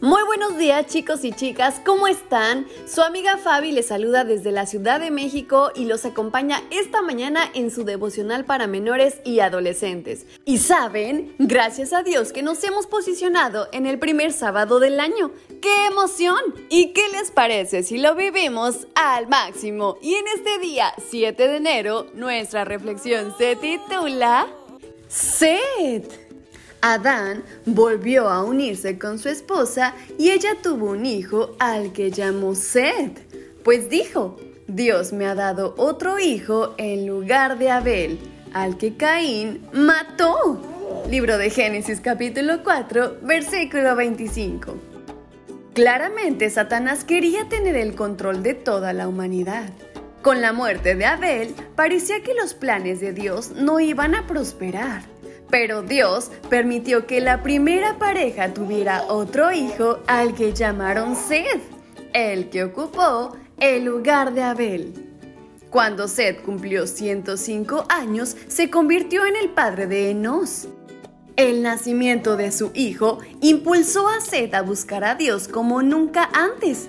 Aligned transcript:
Muy 0.00 0.22
buenos 0.22 0.56
días 0.56 0.86
chicos 0.86 1.24
y 1.24 1.32
chicas, 1.32 1.80
¿cómo 1.84 2.06
están? 2.06 2.68
Su 2.86 3.02
amiga 3.02 3.36
Fabi 3.36 3.72
les 3.72 3.86
saluda 3.86 4.22
desde 4.22 4.52
la 4.52 4.64
Ciudad 4.64 5.00
de 5.00 5.10
México 5.10 5.72
y 5.74 5.86
los 5.86 6.04
acompaña 6.04 6.62
esta 6.70 7.02
mañana 7.02 7.50
en 7.52 7.72
su 7.72 7.82
devocional 7.82 8.44
para 8.44 8.68
menores 8.68 9.20
y 9.24 9.40
adolescentes. 9.40 10.24
Y 10.44 10.58
saben, 10.58 11.34
gracias 11.40 11.92
a 11.92 12.04
Dios 12.04 12.32
que 12.32 12.44
nos 12.44 12.62
hemos 12.62 12.86
posicionado 12.86 13.66
en 13.72 13.86
el 13.86 13.98
primer 13.98 14.32
sábado 14.32 14.78
del 14.78 15.00
año. 15.00 15.32
¡Qué 15.60 15.86
emoción! 15.86 16.38
¿Y 16.68 16.92
qué 16.92 17.08
les 17.08 17.32
parece 17.32 17.82
si 17.82 17.98
lo 17.98 18.14
vivimos 18.14 18.86
al 18.94 19.26
máximo? 19.26 19.98
Y 20.00 20.14
en 20.14 20.28
este 20.28 20.58
día, 20.60 20.94
7 21.10 21.48
de 21.48 21.56
enero, 21.56 22.06
nuestra 22.14 22.64
reflexión 22.64 23.34
se 23.36 23.56
titula... 23.56 24.46
Sed. 25.08 26.27
Adán 26.80 27.42
volvió 27.66 28.28
a 28.28 28.44
unirse 28.44 28.98
con 28.98 29.18
su 29.18 29.28
esposa 29.28 29.94
y 30.16 30.30
ella 30.30 30.50
tuvo 30.62 30.90
un 30.90 31.06
hijo 31.06 31.56
al 31.58 31.92
que 31.92 32.10
llamó 32.10 32.54
Seth, 32.54 33.18
pues 33.64 33.90
dijo, 33.90 34.38
Dios 34.68 35.12
me 35.12 35.26
ha 35.26 35.34
dado 35.34 35.74
otro 35.76 36.18
hijo 36.18 36.74
en 36.78 37.06
lugar 37.06 37.58
de 37.58 37.70
Abel, 37.70 38.18
al 38.52 38.76
que 38.76 38.96
Caín 38.96 39.66
mató. 39.72 40.62
Libro 41.10 41.38
de 41.38 41.50
Génesis 41.50 42.00
capítulo 42.00 42.62
4, 42.62 43.18
versículo 43.22 43.96
25. 43.96 44.76
Claramente 45.74 46.50
Satanás 46.50 47.04
quería 47.04 47.48
tener 47.48 47.76
el 47.76 47.94
control 47.94 48.42
de 48.42 48.54
toda 48.54 48.92
la 48.92 49.08
humanidad. 49.08 49.70
Con 50.22 50.40
la 50.40 50.52
muerte 50.52 50.94
de 50.94 51.06
Abel, 51.06 51.54
parecía 51.76 52.22
que 52.22 52.34
los 52.34 52.54
planes 52.54 53.00
de 53.00 53.12
Dios 53.12 53.52
no 53.52 53.80
iban 53.80 54.14
a 54.14 54.26
prosperar. 54.26 55.02
Pero 55.50 55.82
Dios 55.82 56.30
permitió 56.50 57.06
que 57.06 57.20
la 57.20 57.42
primera 57.42 57.98
pareja 57.98 58.52
tuviera 58.52 59.04
otro 59.08 59.52
hijo 59.52 60.00
al 60.06 60.34
que 60.34 60.52
llamaron 60.52 61.16
Seth, 61.16 61.62
el 62.12 62.50
que 62.50 62.64
ocupó 62.64 63.36
el 63.58 63.84
lugar 63.84 64.34
de 64.34 64.42
Abel. 64.42 64.92
Cuando 65.70 66.08
Seth 66.08 66.42
cumplió 66.42 66.86
105 66.86 67.86
años, 67.88 68.36
se 68.48 68.70
convirtió 68.70 69.26
en 69.26 69.36
el 69.36 69.50
padre 69.50 69.86
de 69.86 70.10
Enos. 70.10 70.68
El 71.36 71.62
nacimiento 71.62 72.36
de 72.36 72.52
su 72.52 72.70
hijo 72.74 73.18
impulsó 73.40 74.08
a 74.08 74.20
Seth 74.20 74.54
a 74.54 74.62
buscar 74.62 75.04
a 75.04 75.14
Dios 75.14 75.46
como 75.46 75.82
nunca 75.82 76.28
antes. 76.32 76.88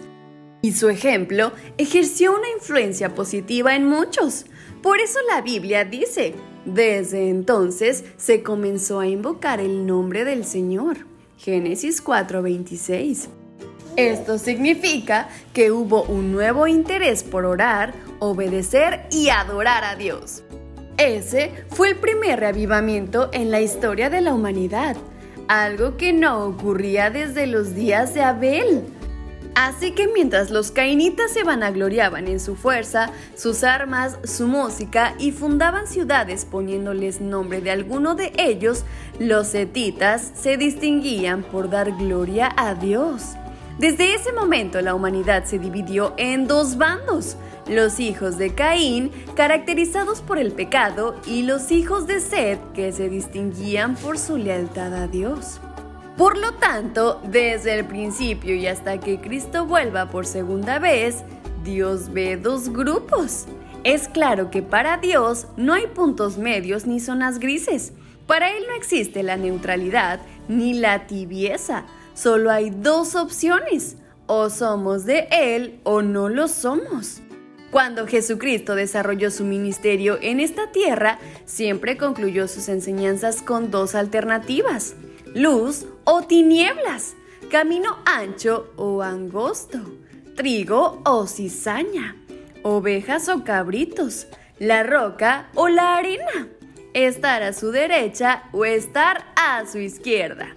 Y 0.62 0.74
su 0.74 0.90
ejemplo 0.90 1.52
ejerció 1.78 2.36
una 2.36 2.50
influencia 2.50 3.14
positiva 3.16 3.76
en 3.76 3.86
muchos. 3.88 4.46
Por 4.82 5.00
eso 5.00 5.20
la 5.28 5.42
Biblia 5.42 5.86
dice, 5.86 6.36
desde 6.66 7.30
entonces 7.30 8.04
se 8.18 8.44
comenzó 8.44 9.00
a 9.00 9.08
invocar 9.08 9.60
el 9.60 9.86
nombre 9.86 10.26
del 10.26 10.46
Señor. 10.46 11.06
Génesis 11.38 12.04
4:26. 12.04 13.30
Esto 13.96 14.38
significa 14.38 15.30
que 15.54 15.72
hubo 15.72 16.04
un 16.04 16.32
nuevo 16.32 16.68
interés 16.68 17.24
por 17.24 17.46
orar, 17.46 17.94
obedecer 18.20 19.02
y 19.12 19.30
adorar 19.30 19.84
a 19.84 19.96
Dios. 19.96 20.44
Ese 20.98 21.52
fue 21.70 21.90
el 21.90 21.96
primer 21.96 22.40
reavivamiento 22.40 23.30
en 23.32 23.52
la 23.52 23.62
historia 23.62 24.10
de 24.10 24.22
la 24.22 24.34
humanidad, 24.34 24.98
algo 25.48 25.98
que 25.98 26.14
no 26.14 26.46
ocurría 26.46 27.10
desde 27.10 27.48
los 27.48 27.74
días 27.74 28.14
de 28.14 28.22
Abel. 28.22 28.84
Así 29.60 29.92
que 29.92 30.08
mientras 30.08 30.52
los 30.52 30.72
cainitas 30.72 31.32
se 31.34 31.44
vanagloriaban 31.44 32.30
en 32.30 32.40
su 32.40 32.56
fuerza, 32.56 33.12
sus 33.36 33.66
armas, 33.66 34.18
su 34.24 34.48
música 34.48 35.16
y 35.20 35.34
fundaban 35.34 35.86
ciudades 35.86 36.46
poniéndoles 36.46 37.20
nombre 37.20 37.60
de 37.60 37.72
alguno 37.72 38.16
de 38.16 38.32
ellos, 38.38 38.86
los 39.20 39.48
setitas 39.48 40.32
se 40.34 40.56
distinguían 40.56 41.44
por 41.44 41.70
dar 41.70 41.92
gloria 41.98 42.54
a 42.56 42.74
Dios. 42.74 43.34
Desde 43.78 44.14
ese 44.14 44.32
momento 44.32 44.80
la 44.80 44.96
humanidad 44.96 45.44
se 45.44 45.60
dividió 45.60 46.14
en 46.16 46.48
dos 46.48 46.78
bandos, 46.78 47.36
los 47.68 48.00
hijos 48.00 48.38
de 48.38 48.56
Caín, 48.56 49.12
caracterizados 49.36 50.22
por 50.22 50.40
el 50.40 50.54
pecado, 50.54 51.20
y 51.26 51.44
los 51.44 51.74
hijos 51.74 52.08
de 52.08 52.22
Seth, 52.22 52.62
que 52.74 52.94
se 52.94 53.10
distinguían 53.10 53.98
por 53.98 54.18
su 54.18 54.38
lealtad 54.38 54.94
a 54.94 55.08
Dios. 55.08 55.60
Por 56.20 56.38
lo 56.38 56.52
tanto, 56.56 57.22
desde 57.24 57.80
el 57.80 57.86
principio 57.86 58.54
y 58.54 58.68
hasta 58.68 59.00
que 59.00 59.22
Cristo 59.22 59.66
vuelva 59.66 60.10
por 60.10 60.26
segunda 60.26 60.78
vez, 60.78 61.24
Dios 61.64 62.12
ve 62.12 62.36
dos 62.36 62.74
grupos. 62.74 63.46
Es 63.86 64.10
claro 64.10 64.52
que 64.52 64.62
para 64.62 64.98
Dios 64.98 65.48
no 65.56 65.74
hay 65.74 65.88
puntos 65.88 66.38
medios 66.38 66.86
ni 66.86 67.00
zonas 67.00 67.40
grises. 67.40 67.94
Para 68.28 68.52
Él 68.52 68.66
no 68.68 68.76
existe 68.76 69.24
la 69.24 69.38
neutralidad 69.38 70.20
ni 70.50 70.74
la 70.74 71.08
tibieza. 71.08 71.86
Solo 72.16 72.52
hay 72.52 72.70
dos 72.70 73.16
opciones. 73.16 73.96
O 74.26 74.50
somos 74.50 75.06
de 75.06 75.30
Él 75.32 75.80
o 75.86 76.02
no 76.02 76.28
lo 76.28 76.50
somos. 76.50 77.22
Cuando 77.72 78.08
Jesucristo 78.08 78.76
desarrolló 78.76 79.32
su 79.32 79.46
ministerio 79.46 80.20
en 80.22 80.42
esta 80.42 80.70
tierra, 80.74 81.18
siempre 81.46 81.96
concluyó 81.96 82.50
sus 82.50 82.68
enseñanzas 82.68 83.42
con 83.42 83.72
dos 83.72 83.96
alternativas 83.96 84.96
luz 85.34 85.86
o 86.12 86.24
tinieblas, 86.24 87.16
camino 87.52 88.00
ancho 88.04 88.74
o 88.78 89.04
angosto, 89.04 89.78
trigo 90.36 91.04
o 91.06 91.28
cizaña, 91.28 92.16
ovejas 92.64 93.30
o 93.30 93.44
cabritos, 93.44 94.26
la 94.58 94.82
roca 94.82 95.50
o 95.54 95.68
la 95.68 95.98
arena, 95.98 96.48
estar 96.96 97.44
a 97.44 97.54
su 97.54 97.70
derecha 97.70 98.46
o 98.54 98.66
estar 98.66 99.24
a 99.36 99.64
su 99.68 99.78
izquierda. 99.78 100.56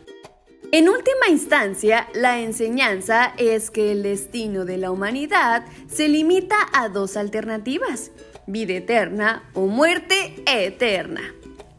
En 0.71 0.89
última 0.89 1.29
instancia, 1.29 2.09
la 2.15 2.41
enseñanza 2.41 3.35
es 3.37 3.71
que 3.71 3.93
el 3.93 4.03
destino 4.03 4.65
de 4.65 4.79
la 4.79 4.91
humanidad 4.91 5.67
se 5.87 6.09
limita 6.09 6.57
a 6.73 6.89
dos 6.89 7.19
alternativas, 7.19 8.11
vida 8.47 8.73
eterna 8.73 9.43
o 9.53 9.67
muerte 9.67 10.35
eterna. 10.47 11.21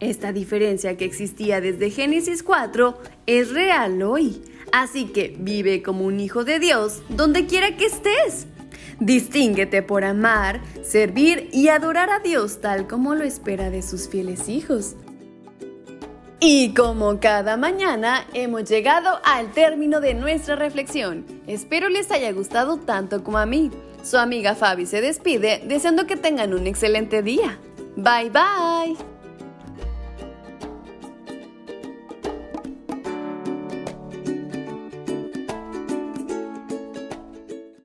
Esta 0.04 0.34
diferencia 0.34 0.98
que 0.98 1.06
existía 1.06 1.62
desde 1.62 1.88
Génesis 1.88 2.42
4 2.42 2.98
es 3.26 3.50
real 3.54 4.02
hoy. 4.02 4.42
Así 4.70 5.06
que 5.06 5.34
vive 5.38 5.82
como 5.82 6.04
un 6.04 6.20
hijo 6.20 6.44
de 6.44 6.58
Dios 6.58 7.00
donde 7.08 7.46
quiera 7.46 7.74
que 7.78 7.86
estés. 7.86 8.46
Distínguete 9.00 9.82
por 9.82 10.04
amar, 10.04 10.60
servir 10.82 11.48
y 11.54 11.68
adorar 11.68 12.10
a 12.10 12.18
Dios 12.18 12.60
tal 12.60 12.86
como 12.86 13.14
lo 13.14 13.24
espera 13.24 13.70
de 13.70 13.80
sus 13.80 14.06
fieles 14.06 14.50
hijos. 14.50 14.94
Y 16.38 16.74
como 16.74 17.18
cada 17.18 17.56
mañana 17.56 18.26
hemos 18.34 18.68
llegado 18.68 19.08
al 19.24 19.52
término 19.52 20.00
de 20.00 20.12
nuestra 20.12 20.54
reflexión. 20.54 21.24
Espero 21.46 21.88
les 21.88 22.10
haya 22.10 22.30
gustado 22.32 22.76
tanto 22.76 23.24
como 23.24 23.38
a 23.38 23.46
mí. 23.46 23.70
Su 24.02 24.18
amiga 24.18 24.54
Fabi 24.54 24.84
se 24.84 25.00
despide 25.00 25.62
deseando 25.66 26.06
que 26.06 26.18
tengan 26.18 26.52
un 26.52 26.66
excelente 26.66 27.22
día. 27.22 27.58
Bye 27.96 28.28
bye. 28.28 29.13